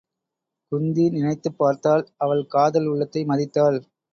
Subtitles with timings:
[0.71, 3.79] குந்தி நினைத்துப் பார்த்தாள் அவள் காதல் உள்ளத்தை மதித்தாள்.